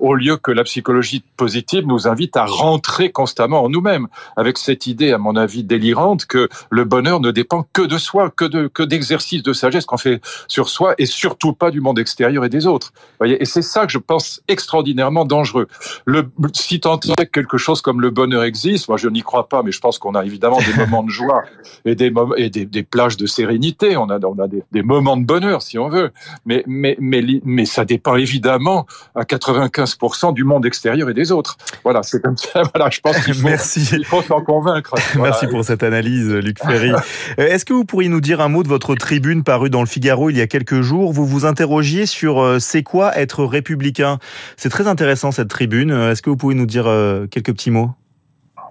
au 0.00 0.14
lieu 0.14 0.36
que 0.36 0.50
la 0.50 0.64
psychologie 0.64 1.22
positive 1.36 1.86
nous 1.86 2.08
invite 2.08 2.36
à 2.36 2.44
rentrer 2.44 3.10
constamment 3.12 3.62
en 3.64 3.68
nous-mêmes, 3.68 4.08
avec 4.36 4.58
cette 4.58 4.86
idée, 4.86 5.12
à 5.12 5.18
mon 5.18 5.36
avis, 5.36 5.62
délirante 5.62 6.26
que 6.26 6.48
le 6.70 6.84
bonheur 6.84 7.20
ne 7.20 7.30
dépend 7.30 7.66
que 7.72 7.82
de 7.82 7.98
soi, 7.98 8.30
que 8.30 8.44
de 8.44 8.66
que 8.66 8.82
d'exercices 8.82 9.42
de 9.42 9.52
sagesse 9.52 9.84
qu'on 9.84 9.98
fait 9.98 10.20
sur 10.48 10.68
soi, 10.68 10.94
et 10.98 11.06
surtout 11.06 11.52
pas 11.52 11.70
du 11.70 11.80
monde 11.80 11.98
extérieur 11.98 12.44
et 12.44 12.48
des 12.48 12.66
autres. 12.66 12.92
Et 13.24 13.44
c'est 13.44 13.62
ça 13.62 13.86
que 13.86 13.92
je 13.92 13.98
pense 13.98 14.42
extraordinairement 14.48 15.24
dangereux. 15.24 15.68
Le, 16.04 16.30
si 16.54 16.80
tant 16.80 16.98
est 17.18 17.26
quelque 17.26 17.58
chose 17.58 17.82
comme 17.82 18.00
le 18.00 18.10
bonheur 18.10 18.44
existe, 18.44 18.88
moi 18.88 18.96
je 18.96 19.08
n'y 19.08 19.22
crois 19.22 19.48
pas, 19.48 19.62
mais 19.62 19.72
je 19.72 19.80
pense 19.80 19.98
qu'on 19.98 20.14
a 20.14 20.24
évidemment 20.24 20.58
des 20.58 20.74
moments 20.74 21.02
de 21.02 21.10
joie 21.10 21.42
et 21.84 21.94
des 21.94 22.82
plages 22.82 23.16
de 23.16 23.26
sérénité. 23.26 23.96
On 23.96 24.08
a 24.08 24.18
des, 24.48 24.82
moments 24.82 25.16
de 25.16 25.24
bonheur 25.24 25.62
si 25.62 25.78
on 25.78 25.88
veut, 25.88 26.10
mais 26.46 26.64
mais 26.66 27.64
ça 27.64 27.84
dépend 27.84 28.16
évidemment 28.16 28.86
à 29.14 29.24
95 29.24 29.89
du 30.32 30.44
monde 30.44 30.66
extérieur 30.66 31.08
et 31.08 31.14
des 31.14 31.32
autres. 31.32 31.56
Voilà, 31.84 32.02
c'est 32.02 32.22
comme 32.22 32.36
ça. 32.36 32.62
Voilà, 32.74 32.90
je 32.90 33.00
pense 33.00 33.18
qu'il 33.24 33.34
faut, 33.34 33.48
Merci. 33.48 33.88
Il 33.92 34.04
faut 34.04 34.22
s'en 34.22 34.42
convaincre. 34.42 34.94
Merci 35.16 35.46
pour 35.46 35.64
cette 35.64 35.82
analyse, 35.82 36.28
Luc 36.28 36.58
Ferry. 36.58 36.92
Euh, 37.38 37.46
est-ce 37.46 37.64
que 37.64 37.72
vous 37.72 37.84
pourriez 37.84 38.08
nous 38.08 38.20
dire 38.20 38.40
un 38.40 38.48
mot 38.48 38.62
de 38.62 38.68
votre 38.68 38.94
tribune 38.94 39.44
parue 39.44 39.70
dans 39.70 39.80
le 39.80 39.86
Figaro 39.86 40.30
il 40.30 40.36
y 40.36 40.40
a 40.40 40.46
quelques 40.46 40.80
jours? 40.80 41.12
Vous 41.12 41.26
vous 41.26 41.44
interrogiez 41.44 42.06
sur 42.06 42.40
euh, 42.40 42.58
c'est 42.58 42.82
quoi 42.82 43.16
être 43.16 43.44
républicain? 43.44 44.18
C'est 44.56 44.68
très 44.68 44.86
intéressant 44.86 45.32
cette 45.32 45.48
tribune. 45.48 45.90
Euh, 45.90 46.12
est-ce 46.12 46.22
que 46.22 46.30
vous 46.30 46.36
pouvez 46.36 46.54
nous 46.54 46.66
dire 46.66 46.84
quelques 47.30 47.52
petits 47.52 47.70
mots? 47.70 47.90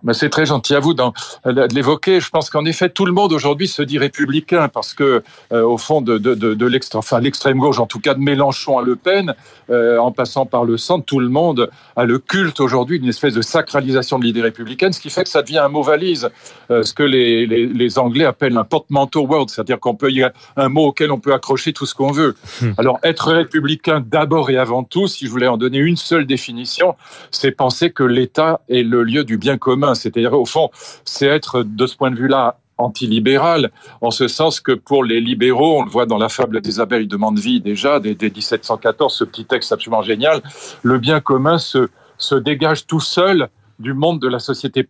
Mais 0.04 0.14
c'est 0.14 0.30
très 0.30 0.46
gentil 0.46 0.76
à 0.76 0.80
vous 0.80 0.94
de 0.94 1.74
l'évoquer. 1.74 2.20
Je 2.20 2.30
pense 2.30 2.50
qu'en 2.50 2.66
effet, 2.66 2.90
tout 2.90 3.06
le 3.06 3.12
monde 3.12 3.34
aujourd'hui 3.34 3.68
se 3.68 3.82
dit 3.82 3.98
républicain 3.98 4.68
parce 4.68 4.94
que, 4.94 5.24
euh, 5.54 5.64
au 5.64 5.78
fond, 5.78 6.02
de, 6.02 6.18
de, 6.18 6.36
de, 6.36 6.54
de 6.54 6.66
l'extrême, 6.66 7.00
enfin, 7.00 7.20
l'extrême 7.20 7.58
gauche, 7.58 7.80
en 7.80 7.88
tout 7.88 8.00
cas 8.00 8.14
de 8.14 8.20
Mélenchon 8.20 8.78
à 8.78 8.82
Le 8.82 8.96
Pen, 8.96 9.34
euh, 9.70 9.98
en 9.98 10.12
passant 10.12 10.46
par 10.46 10.66
le 10.66 10.78
centre, 10.78 11.06
tout 11.06 11.20
le 11.20 11.30
monde 11.30 11.70
a 11.96 12.06
le 12.06 12.20
culte 12.20 12.60
aujourd'hui 12.60 13.00
d'une 13.00 13.10
espèce 13.10 13.34
de 13.34 13.42
sacralisation 13.42 14.20
de 14.20 14.26
l'idée 14.26 14.42
républicaine, 14.42 14.94
ce 14.94 15.00
qui 15.00 15.10
fait 15.10 15.24
que 15.24 15.30
ça 15.30 15.42
devient 15.42 15.60
un 15.60 15.70
mot 15.70 15.84
valise, 15.84 16.30
euh, 16.72 16.84
ce 16.84 16.94
que 16.94 17.04
les, 17.04 17.46
les, 17.46 17.66
les, 17.68 18.00
Anglais 18.00 18.26
appellent 18.26 18.58
un 18.58 18.64
portmanteau 18.64 19.26
word, 19.26 19.50
c'est-à-dire 19.50 19.80
qu'on 19.80 19.96
peut 19.96 20.12
y 20.12 20.24
a 20.24 20.32
un 20.56 20.70
mot 20.70 20.88
auquel 20.88 21.12
on 21.12 21.20
peut 21.20 21.34
accrocher 21.34 21.74
tout 21.74 21.86
ce 21.86 21.94
qu'on 21.94 22.12
veut. 22.12 22.36
Hmm. 22.62 22.72
Alors, 22.78 23.00
être 23.04 23.32
républicain 23.32 24.04
d'abord 24.06 24.50
et 24.50 24.58
avant 24.58 24.84
tout, 24.84 25.08
si 25.08 25.26
je 25.26 25.32
voulais 25.32 25.48
en 25.48 25.58
donner 25.58 25.80
une 25.80 25.98
seule 25.98 26.26
définition, 26.26 26.96
c'est 27.32 27.52
penser 27.52 27.92
que 27.92 28.04
l'État 28.04 28.62
est 28.70 28.84
le 28.84 29.04
lieu 29.04 29.24
du 29.24 29.38
bien 29.38 29.58
commun 29.58 29.89
c'est-à-dire, 29.96 30.34
au 30.34 30.46
fond, 30.46 30.70
c'est 31.06 31.28
être, 31.28 31.64
de 31.64 31.88
ce 31.88 31.96
point 31.96 32.12
de 32.12 32.16
vue-là, 32.16 32.58
antilibéral, 32.80 33.72
en 34.02 34.10
ce 34.10 34.28
sens 34.28 34.60
que 34.60 34.72
pour 34.72 35.04
les 35.04 35.20
libéraux, 35.20 35.80
on 35.80 35.84
le 35.84 35.90
voit 35.90 36.06
dans 36.06 36.18
la 36.18 36.30
fable 36.30 36.62
des 36.62 36.80
abeilles 36.80 37.08
de 37.08 37.18
Mandeville 37.18 37.62
déjà, 37.62 38.00
dès, 38.00 38.16
1714, 38.20 39.14
ce 39.14 39.24
petit 39.26 39.46
texte 39.46 39.72
absolument 39.72 40.02
génial, 40.02 40.42
le 40.82 40.98
bien 40.98 41.20
commun 41.20 41.58
se, 41.58 41.90
se 42.18 42.36
dégage 42.36 42.88
tout 42.88 43.02
seul 43.02 43.50
du 43.80 43.94
monde 43.94 44.22
de 44.22 44.28
la 44.28 44.40
société, 44.40 44.86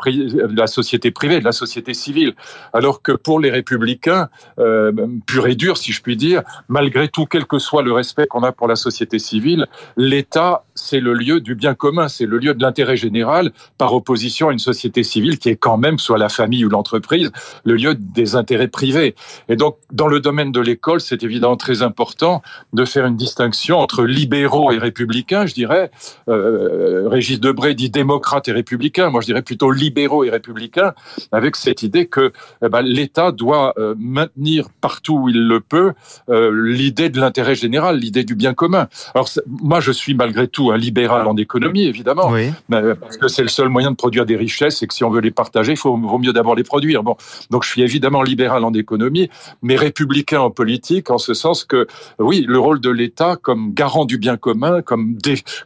la 0.56 0.68
société 0.68 1.12
privée, 1.12 1.40
de 1.40 1.46
la 1.46 1.52
société 1.52 1.94
civile. 1.94 2.34
Alors 2.74 3.02
que 3.02 3.12
pour 3.12 3.40
les 3.40 3.52
républicains, 3.52 4.30
euh, 4.58 4.92
pur 5.28 5.48
et 5.48 5.56
dur, 5.56 5.78
si 5.78 5.92
je 5.92 6.02
puis 6.02 6.18
dire, 6.18 6.42
malgré 6.68 7.08
tout, 7.08 7.26
quel 7.26 7.46
que 7.46 7.60
soit 7.60 7.84
le 7.84 7.94
respect 7.94 8.26
qu'on 8.28 8.44
a 8.44 8.52
pour 8.52 8.68
la 8.68 8.76
société 8.76 9.20
civile, 9.20 9.68
l'État, 9.96 10.64
c'est 10.80 11.00
le 11.00 11.14
lieu 11.14 11.42
du 11.42 11.56
bien 11.56 11.76
commun, 11.76 12.08
c'est 12.08 12.26
le 12.26 12.38
lieu 12.38 12.54
de 12.54 12.62
l'intérêt 12.62 12.98
général, 12.98 13.52
par 13.78 13.94
opposition 13.94 14.50
à 14.50 14.52
une 14.52 14.60
société 14.60 15.04
civile 15.04 15.38
qui 15.40 15.50
est 15.50 15.56
quand 15.56 15.78
même, 15.78 16.00
soit 16.00 16.18
la 16.18 16.30
famille 16.30 16.66
ou 16.66 16.70
l'entreprise, 16.70 17.32
le 17.64 17.76
lieu 17.76 17.96
des 17.96 18.36
intérêts 18.36 18.68
privés. 18.68 19.16
Et 19.48 19.56
donc, 19.56 19.78
dans 19.92 20.08
le 20.08 20.20
domaine 20.20 20.52
de 20.52 20.62
l'école, 20.62 21.02
c'est 21.02 21.24
évidemment 21.24 21.58
très 21.58 21.82
important 21.82 22.42
de 22.74 22.86
faire 22.86 23.06
une 23.06 23.18
distinction 23.18 23.78
entre 23.80 24.04
libéraux 24.04 24.72
et 24.72 24.78
républicains, 24.78 25.46
je 25.46 25.54
dirais. 25.54 25.92
Euh, 26.28 27.08
Régis 27.08 27.40
Debray 27.40 27.76
dit 27.76 27.90
démocrate 27.90 28.48
et 28.48 28.52
républicain 28.52 28.80
moi 29.10 29.22
je 29.22 29.28
dirais 29.28 29.42
plutôt 29.42 29.72
libéraux 29.72 30.24
et 30.24 30.30
républicains, 30.30 30.94
avec 31.32 31.56
cette 31.56 31.84
idée 31.84 32.08
que 32.08 32.32
eh 32.64 32.70
ben, 32.70 32.82
l'État 32.82 33.32
doit 33.32 33.74
euh, 33.78 33.96
maintenir 33.98 34.68
partout 34.82 35.20
où 35.24 35.30
il 35.30 35.48
le 35.48 35.60
peut 35.60 35.94
euh, 36.30 36.52
l'idée 36.52 37.10
de 37.10 37.20
l'intérêt 37.20 37.56
général, 37.56 37.98
l'idée 37.98 38.24
du 38.24 38.36
bien 38.36 38.54
commun. 38.54 38.88
Alors 39.14 39.30
moi 39.48 39.80
je 39.80 39.92
suis 39.92 40.14
malgré 40.14 40.48
tout 40.48 40.69
un 40.72 40.78
libéral 40.78 41.28
en 41.28 41.36
économie, 41.38 41.84
évidemment, 41.84 42.30
oui. 42.30 42.52
parce 42.70 43.18
que 43.18 43.28
c'est 43.28 43.42
le 43.42 43.48
seul 43.48 43.70
moyen 43.70 43.92
de 43.92 43.96
produire 43.96 44.26
des 44.26 44.36
richesses 44.36 44.82
et 44.82 44.88
que 44.88 44.94
si 44.94 45.04
on 45.04 45.10
veut 45.10 45.22
les 45.22 45.32
partager, 45.32 45.74
il 45.74 45.78
faut, 45.78 45.96
vaut 45.96 46.18
mieux 46.18 46.34
d'abord 46.34 46.56
les 46.56 46.64
produire. 46.64 47.04
Bon, 47.04 47.16
donc 47.50 47.64
je 47.64 47.70
suis 47.70 47.82
évidemment 47.82 48.22
libéral 48.24 48.64
en 48.64 48.74
économie, 48.74 49.30
mais 49.62 49.76
républicain 49.76 50.42
en 50.42 50.52
politique, 50.52 51.10
en 51.12 51.18
ce 51.18 51.34
sens 51.34 51.64
que, 51.64 51.88
oui, 52.20 52.46
le 52.48 52.60
rôle 52.60 52.80
de 52.80 52.90
l'État 52.90 53.36
comme 53.36 53.74
garant 53.74 54.06
du 54.06 54.18
bien 54.18 54.38
commun, 54.38 54.82
comme, 54.82 55.18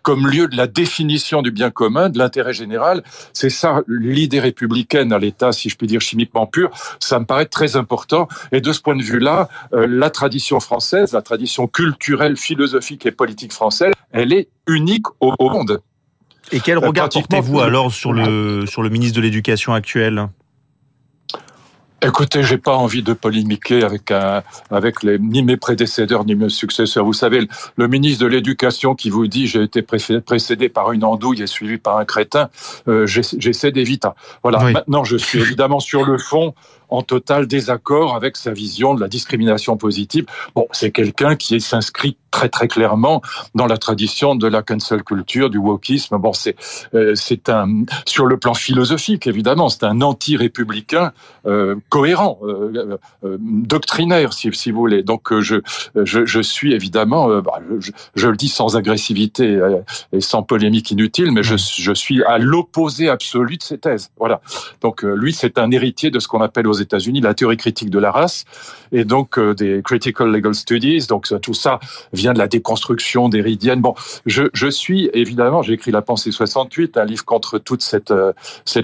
comme 0.01 0.27
lieu 0.27 0.47
de 0.47 0.57
la 0.57 0.67
définition 0.67 1.41
du 1.41 1.51
bien 1.51 1.71
commun, 1.71 2.09
de 2.09 2.17
l'intérêt 2.17 2.53
général, 2.53 3.03
c'est 3.33 3.49
ça 3.49 3.81
l'idée 3.87 4.39
républicaine 4.39 5.13
à 5.13 5.19
l'État, 5.19 5.51
si 5.51 5.69
je 5.69 5.77
puis 5.77 5.87
dire 5.87 6.01
chimiquement 6.01 6.45
pur, 6.45 6.71
ça 6.99 7.19
me 7.19 7.25
paraît 7.25 7.45
très 7.45 7.75
important. 7.75 8.27
Et 8.51 8.61
de 8.61 8.71
ce 8.71 8.81
point 8.81 8.95
de 8.95 9.03
vue-là, 9.03 9.49
euh, 9.73 9.87
la 9.87 10.09
tradition 10.09 10.59
française, 10.59 11.13
la 11.13 11.21
tradition 11.21 11.67
culturelle, 11.67 12.37
philosophique 12.37 13.05
et 13.05 13.11
politique 13.11 13.53
française, 13.53 13.93
elle 14.11 14.33
est 14.33 14.47
unique 14.67 15.05
au, 15.19 15.33
monde. 15.39 15.81
Et 16.51 16.59
quel 16.59 16.77
euh, 16.77 16.87
regard 16.87 17.09
portez-vous 17.09 17.59
alors 17.59 17.91
sur 17.91 18.13
le, 18.13 18.65
sur 18.65 18.83
le 18.83 18.89
ministre 18.89 19.17
de 19.17 19.21
l'Éducation 19.21 19.73
actuel 19.73 20.27
Écoutez, 22.05 22.43
j'ai 22.43 22.57
pas 22.57 22.75
envie 22.75 23.01
de 23.01 23.13
polémiquer 23.13 23.81
avec 23.81 24.11
un, 24.11 24.43
avec 24.69 25.03
les, 25.03 25.17
ni 25.19 25.41
mes 25.41 25.55
prédécesseurs 25.55 26.25
ni 26.25 26.35
mes 26.35 26.49
successeurs. 26.49 27.05
Vous 27.05 27.13
savez, 27.13 27.47
le 27.77 27.87
ministre 27.87 28.23
de 28.23 28.27
l'Éducation 28.27 28.93
qui 28.93 29.09
vous 29.09 29.27
dit 29.27 29.47
j'ai 29.47 29.63
été 29.63 29.81
précédé 29.81 30.67
par 30.67 30.91
une 30.91 31.05
andouille 31.05 31.41
et 31.41 31.47
suivi 31.47 31.77
par 31.77 31.97
un 31.97 32.03
crétin, 32.03 32.49
euh, 32.89 33.05
j'essaie 33.07 33.71
d'éviter. 33.71 34.09
Voilà. 34.41 34.59
Maintenant, 34.71 35.05
je 35.05 35.15
suis 35.15 35.39
évidemment 35.39 35.79
sur 35.79 36.03
le 36.03 36.17
fond 36.17 36.53
en 36.93 37.01
total 37.01 37.47
désaccord 37.47 38.15
avec 38.15 38.37
sa 38.37 38.51
vision 38.51 38.93
de 38.93 39.01
la 39.01 39.07
discrimination 39.07 39.77
positive. 39.77 40.25
Bon, 40.55 40.67
c'est 40.71 40.91
quelqu'un 40.91 41.35
qui 41.35 41.59
s'inscrit 41.59 42.17
très 42.33 42.49
très 42.49 42.67
clairement 42.67 43.21
dans 43.53 43.67
la 43.67 43.77
tradition 43.77 44.35
de 44.35 44.47
la 44.47 44.63
cancel 44.63 45.03
culture, 45.03 45.49
du 45.51 45.59
wokisme. 45.59 46.17
Bon, 46.17 46.33
c'est 46.33 46.55
euh, 46.95 47.13
c'est 47.15 47.47
un 47.49 47.83
sur 48.05 48.25
le 48.25 48.37
plan 48.37 48.55
philosophique 48.55 49.27
évidemment, 49.27 49.69
c'est 49.69 49.85
un 49.85 50.01
anti-républicain 50.01 51.13
euh, 51.45 51.75
cohérent, 51.89 52.39
euh, 52.43 52.97
doctrinaire 53.23 54.33
si, 54.33 54.49
si 54.53 54.71
vous 54.71 54.79
voulez. 54.79 55.03
Donc 55.03 55.31
je 55.39 55.57
je, 55.95 56.25
je 56.25 56.41
suis 56.41 56.73
évidemment, 56.73 57.27
bah, 57.41 57.59
je, 57.79 57.91
je, 58.15 58.27
le 58.27 58.35
dis 58.35 58.49
sans 58.49 58.75
agressivité 58.75 59.59
et 60.11 60.21
sans 60.21 60.41
polémique 60.43 60.89
inutile, 60.91 61.31
mais 61.31 61.43
je, 61.43 61.55
je 61.57 61.93
suis 61.93 62.23
à 62.23 62.37
l'opposé 62.37 63.09
absolu 63.09 63.57
de 63.57 63.63
ces 63.63 63.77
thèses. 63.77 64.09
Voilà. 64.17 64.41
Donc 64.81 65.03
lui, 65.03 65.33
c'est 65.33 65.57
un 65.57 65.69
héritier 65.71 66.09
de 66.09 66.19
ce 66.19 66.27
qu'on 66.27 66.41
appelle 66.41 66.67
aux 66.67 66.82
États-Unis 66.83 67.21
la 67.21 67.33
théorie 67.33 67.57
critique 67.57 67.89
de 67.89 67.99
la 67.99 68.11
race 68.11 68.45
et 68.93 69.03
donc 69.03 69.37
euh, 69.37 69.53
des 69.53 69.81
critical 69.83 70.29
legal 70.29 70.53
studies. 70.53 71.07
Donc 71.07 71.27
tout 71.41 71.53
ça 71.53 71.79
vient 72.13 72.33
de 72.33 72.39
la 72.39 72.47
déconstruction 72.47 73.27
d'Héridienne. 73.27 73.81
Bon, 73.81 73.95
je, 74.25 74.69
suis 74.69 75.09
évidemment, 75.13 75.61
j'ai 75.61 75.73
écrit 75.73 75.91
La 75.91 76.01
pensée 76.01 76.31
68, 76.31 76.97
un 76.97 77.05
livre 77.05 77.25
contre 77.25 77.57
toute 77.57 77.81
cette 77.81 78.11
euh, 78.11 78.31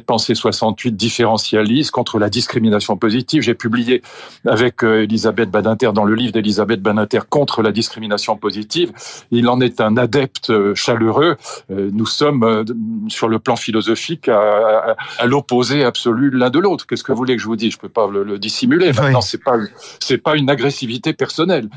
pensée 0.05 0.35
68 0.35 0.95
différentialiste, 0.95 1.91
contre 1.91 2.19
la 2.19 2.29
discrimination 2.29 2.97
positive. 2.97 3.41
J'ai 3.41 3.53
publié 3.53 4.01
avec 4.45 4.83
euh, 4.83 5.03
Elisabeth 5.03 5.51
Badinter 5.51 5.91
dans 5.93 6.05
le 6.05 6.15
livre 6.15 6.33
d'Elisabeth 6.33 6.81
Badinter 6.81 7.21
contre 7.29 7.61
la 7.61 7.71
discrimination 7.71 8.35
positive. 8.37 8.91
Il 9.31 9.47
en 9.47 9.61
est 9.61 9.81
un 9.81 9.97
adepte 9.97 10.51
chaleureux. 10.73 11.37
Nous 11.69 12.05
sommes 12.05 12.65
sur 13.07 13.27
le 13.27 13.39
plan 13.39 13.55
philosophique 13.55 14.27
à, 14.27 14.95
à, 15.17 15.25
l'opposé 15.25 15.83
absolu 15.83 16.31
l'un 16.31 16.49
de 16.49 16.59
l'autre. 16.59 16.87
Qu'est-ce 16.87 17.03
que 17.03 17.11
vous 17.11 17.17
voulez 17.17 17.35
que 17.35 17.41
je 17.41 17.47
vous 17.47 17.55
dise? 17.55 17.75
Pas 17.89 18.07
le, 18.07 18.23
le 18.23 18.39
dissimuler. 18.39 18.93
Maintenant, 18.93 19.21
c'est 19.21 19.43
pas 19.43 19.57
c'est 19.99 20.17
pas 20.17 20.35
une 20.35 20.49
agressivité 20.49 21.13
personnelle. 21.13 21.69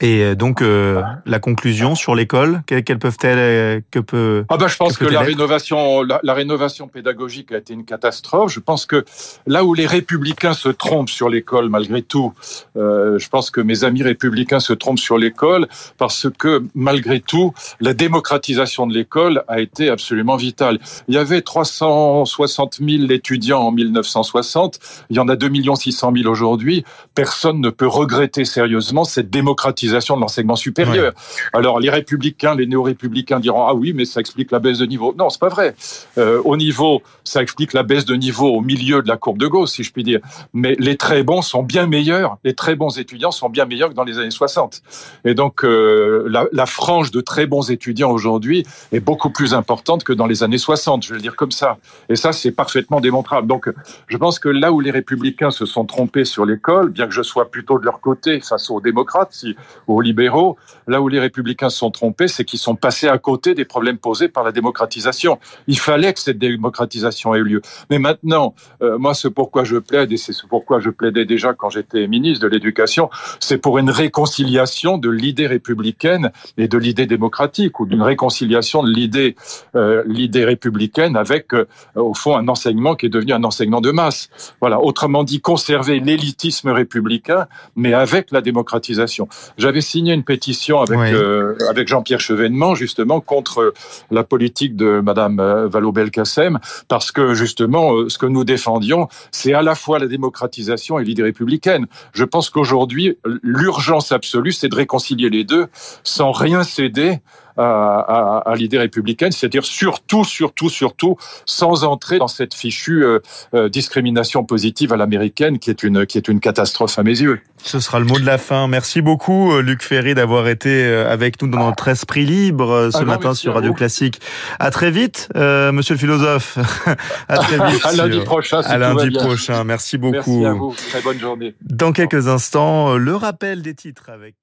Et 0.00 0.22
euh, 0.22 0.34
donc 0.34 0.62
euh, 0.62 1.02
la 1.26 1.40
conclusion 1.40 1.94
sur 1.94 2.14
l'école, 2.14 2.62
quelles 2.66 2.98
peuvent-elles 2.98 3.38
euh, 3.38 3.80
que 3.90 3.98
peut 3.98 4.44
Ah 4.48 4.56
bah 4.56 4.68
je 4.68 4.76
pense 4.76 4.96
que, 4.96 5.04
la 5.04 5.20
rénovation 5.20 6.02
la, 6.02 6.20
la, 6.22 6.34
rénovation 6.34 6.86
pédagogique 6.86 7.50
a 7.52 7.58
été 7.58 7.74
une 7.74 7.84
catastrophe. 7.84 8.52
Je 8.52 8.60
pense 8.60 8.86
que 8.86 9.04
là 9.46 9.64
où 9.64 9.74
les 9.74 9.86
républicains 9.86 10.52
se 10.52 10.68
trompent 10.68 11.10
sur 11.10 11.28
l'école 11.28 11.68
malgré 11.68 12.02
tout, 12.02 12.32
euh, 12.76 13.18
je 13.18 13.28
pense 13.28 13.50
que 13.50 13.60
mes 13.60 13.82
amis 13.82 14.02
républicains 14.02 14.60
se 14.60 14.72
trompent 14.72 15.00
sur 15.00 15.18
l'école 15.18 15.66
parce 15.96 16.28
que 16.38 16.62
malgré 16.74 17.20
tout 17.20 17.52
la 17.80 17.92
démocratisation 17.92 18.86
de 18.86 18.94
l'école 18.94 19.42
a 19.48 19.60
été 19.60 19.88
absolument 19.88 20.36
vitale. 20.36 20.78
Il 21.08 21.14
y 21.14 21.18
avait 21.18 21.42
360 21.42 22.78
000 22.80 23.10
étudiants 23.10 23.62
en 23.62 23.72
1960, 23.72 24.78
il 25.10 25.16
y 25.16 25.18
en 25.18 25.28
a 25.28 25.34
2 25.34 25.48
600 25.74 26.12
000 26.16 26.30
aujourd'hui. 26.30 26.84
Personne 27.14 27.60
ne 27.60 27.70
peut 27.70 27.88
regretter 27.88 28.44
sérieusement 28.44 29.02
cette 29.02 29.30
démocratisation 29.30 29.87
de 29.88 30.20
l'enseignement 30.20 30.56
supérieur. 30.56 31.12
Alors 31.52 31.80
les 31.80 31.90
républicains, 31.90 32.54
les 32.54 32.66
néo-républicains 32.66 33.40
diront 33.40 33.66
ah 33.66 33.74
oui, 33.74 33.92
mais 33.92 34.04
ça 34.04 34.20
explique 34.20 34.50
la 34.50 34.58
baisse 34.58 34.78
de 34.78 34.86
niveau. 34.86 35.14
Non, 35.18 35.30
c'est 35.30 35.40
pas 35.40 35.48
vrai. 35.48 35.74
Euh, 36.18 36.40
au 36.44 36.56
niveau, 36.56 37.02
ça 37.24 37.42
explique 37.42 37.72
la 37.72 37.82
baisse 37.82 38.04
de 38.04 38.14
niveau 38.14 38.48
au 38.48 38.60
milieu 38.60 39.02
de 39.02 39.08
la 39.08 39.16
courbe 39.16 39.38
de 39.38 39.46
Gauss, 39.46 39.72
si 39.72 39.82
je 39.82 39.92
puis 39.92 40.04
dire. 40.04 40.20
Mais 40.52 40.76
les 40.78 40.96
très 40.96 41.22
bons 41.22 41.42
sont 41.42 41.62
bien 41.62 41.86
meilleurs. 41.86 42.38
Les 42.44 42.54
très 42.54 42.76
bons 42.76 42.98
étudiants 42.98 43.30
sont 43.30 43.48
bien 43.48 43.64
meilleurs 43.64 43.90
que 43.90 43.94
dans 43.94 44.04
les 44.04 44.18
années 44.18 44.30
60. 44.30 44.82
Et 45.24 45.34
donc 45.34 45.64
euh, 45.64 46.26
la, 46.28 46.46
la, 46.52 46.66
frange 46.66 47.10
de 47.10 47.20
très 47.20 47.46
bons 47.46 47.70
étudiants 47.70 48.10
aujourd'hui 48.10 48.64
est 48.92 49.00
beaucoup 49.00 49.30
plus 49.30 49.54
importante 49.54 50.04
que 50.04 50.12
dans 50.12 50.26
les 50.26 50.42
années 50.42 50.58
60. 50.58 51.02
Je 51.02 51.10
vais 51.10 51.16
le 51.16 51.22
dire 51.22 51.36
comme 51.36 51.50
ça. 51.50 51.78
Et 52.08 52.16
ça, 52.16 52.32
c'est 52.32 52.52
parfaitement 52.52 53.00
démontrable. 53.00 53.46
Donc, 53.46 53.70
je 54.08 54.16
pense 54.16 54.38
que 54.38 54.48
là 54.48 54.72
où 54.72 54.80
les 54.80 54.90
républicains 54.90 55.50
se 55.50 55.66
sont 55.66 55.84
trompés 55.84 56.24
sur 56.24 56.44
l'école, 56.44 56.90
bien 56.90 57.06
que 57.06 57.14
je 57.14 57.22
sois 57.22 57.50
plutôt 57.50 57.78
de 57.78 57.84
leur 57.84 58.00
côté 58.00 58.40
face 58.40 58.70
aux 58.70 58.80
démocrates, 58.80 59.32
si 59.32 59.56
aux 59.86 60.00
libéraux. 60.00 60.56
Là 60.86 61.00
où 61.00 61.08
les 61.08 61.20
républicains 61.20 61.70
se 61.70 61.78
sont 61.78 61.90
trompés, 61.90 62.28
c'est 62.28 62.44
qu'ils 62.44 62.58
sont 62.58 62.76
passés 62.76 63.08
à 63.08 63.18
côté 63.18 63.54
des 63.54 63.64
problèmes 63.64 63.98
posés 63.98 64.28
par 64.28 64.44
la 64.44 64.52
démocratisation. 64.52 65.38
Il 65.66 65.78
fallait 65.78 66.12
que 66.12 66.20
cette 66.20 66.38
démocratisation 66.38 67.34
ait 67.34 67.38
eu 67.38 67.44
lieu. 67.44 67.62
Mais 67.90 67.98
maintenant, 67.98 68.54
euh, 68.82 68.98
moi, 68.98 69.14
ce 69.14 69.28
pourquoi 69.28 69.64
je 69.64 69.76
plaide, 69.76 70.12
et 70.12 70.16
c'est 70.16 70.32
ce 70.32 70.46
pourquoi 70.46 70.80
je 70.80 70.90
plaidais 70.90 71.24
déjà 71.24 71.54
quand 71.54 71.70
j'étais 71.70 72.06
ministre 72.06 72.44
de 72.44 72.48
l'Éducation, 72.48 73.10
c'est 73.40 73.58
pour 73.58 73.78
une 73.78 73.90
réconciliation 73.90 74.98
de 74.98 75.10
l'idée 75.10 75.46
républicaine 75.46 76.30
et 76.56 76.68
de 76.68 76.78
l'idée 76.78 77.06
démocratique, 77.06 77.80
ou 77.80 77.86
d'une 77.86 78.02
réconciliation 78.02 78.82
de 78.82 78.90
l'idée 78.90 79.36
euh, 79.74 80.02
républicaine 80.34 81.16
avec, 81.16 81.54
euh, 81.54 81.66
au 81.94 82.14
fond, 82.14 82.36
un 82.36 82.48
enseignement 82.48 82.94
qui 82.94 83.06
est 83.06 83.10
devenu 83.10 83.32
un 83.32 83.44
enseignement 83.44 83.80
de 83.80 83.90
masse. 83.90 84.28
Voilà. 84.60 84.80
Autrement 84.80 85.24
dit, 85.24 85.40
conserver 85.40 86.00
l'élitisme 86.00 86.70
républicain, 86.70 87.46
mais 87.76 87.92
avec 87.92 88.30
la 88.30 88.40
démocratisation. 88.40 89.28
J'avais 89.68 89.82
signé 89.82 90.14
une 90.14 90.24
pétition 90.24 90.80
avec 90.80 91.12
euh, 91.12 91.54
avec 91.68 91.88
Jean-Pierre 91.88 92.20
Chevènement 92.20 92.74
justement 92.74 93.20
contre 93.20 93.74
la 94.10 94.24
politique 94.24 94.76
de 94.76 95.02
Madame 95.04 95.40
euh, 95.40 95.68
Vallaud-Belkacem 95.68 96.58
parce 96.88 97.12
que 97.12 97.34
justement 97.34 97.92
euh, 97.92 98.08
ce 98.08 98.16
que 98.16 98.24
nous 98.24 98.44
défendions, 98.44 99.08
c'est 99.30 99.52
à 99.52 99.60
la 99.60 99.74
fois 99.74 99.98
la 99.98 100.06
démocratisation 100.06 100.98
et 100.98 101.04
l'idée 101.04 101.22
républicaine. 101.22 101.84
Je 102.14 102.24
pense 102.24 102.48
qu'aujourd'hui 102.48 103.18
l'urgence 103.42 104.10
absolue, 104.10 104.52
c'est 104.52 104.70
de 104.70 104.74
réconcilier 104.74 105.28
les 105.28 105.44
deux 105.44 105.66
sans 106.02 106.32
rien 106.32 106.62
céder 106.62 107.18
à, 107.58 108.42
à, 108.44 108.50
à 108.50 108.54
l'idée 108.54 108.78
républicaine, 108.78 109.32
c'est-à-dire 109.32 109.64
surtout, 109.64 110.24
surtout, 110.24 110.68
surtout, 110.70 111.16
sans 111.44 111.84
entrer 111.84 112.18
dans 112.18 112.28
cette 112.28 112.54
fichue 112.54 113.04
euh, 113.04 113.18
euh, 113.54 113.68
discrimination 113.68 114.44
positive 114.44 114.92
à 114.92 114.96
l'américaine, 114.96 115.58
qui 115.58 115.70
est 115.70 115.82
une 115.82 116.06
qui 116.06 116.18
est 116.18 116.28
une 116.28 116.40
catastrophe 116.40 116.98
à 116.98 117.02
mes 117.02 117.20
yeux. 117.20 117.40
Ce 117.62 117.80
sera 117.80 117.98
le 117.98 118.04
mot 118.04 118.18
de 118.18 118.24
la 118.24 118.38
fin. 118.38 118.68
Merci 118.68 119.02
beaucoup, 119.02 119.52
euh, 119.52 119.62
Luc 119.62 119.82
Ferry, 119.82 120.14
d'avoir 120.14 120.48
été 120.48 120.86
avec 120.86 121.42
nous 121.42 121.48
dans 121.48 121.66
notre 121.66 121.88
esprit 121.88 122.24
libre 122.24 122.90
ce 122.92 123.02
matin 123.02 123.34
sur 123.34 123.54
Radio 123.54 123.74
Classique. 123.74 124.20
À 124.60 124.70
très 124.70 124.90
vite, 124.90 125.28
euh, 125.36 125.72
Monsieur 125.72 125.94
le 125.94 125.98
philosophe. 125.98 126.58
à 127.28 127.38
très 127.38 127.56
vite. 127.70 127.84
à 127.84 127.92
lundi 127.92 128.20
prochain. 128.20 128.60
à 128.60 128.78
lundi 128.78 129.10
prochain. 129.10 129.64
Merci 129.64 129.98
beaucoup. 129.98 130.40
Merci 130.40 130.46
à 130.46 130.52
vous. 130.52 130.74
Très 130.90 131.02
bonne 131.02 131.18
journée. 131.18 131.54
Dans 131.62 131.92
quelques 131.92 132.28
instants, 132.28 132.96
le 132.96 133.16
rappel 133.16 133.62
des 133.62 133.74
titres 133.74 134.10
avec. 134.10 134.36